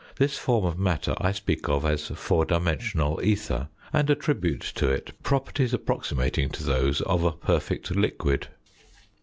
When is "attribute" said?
4.09-4.61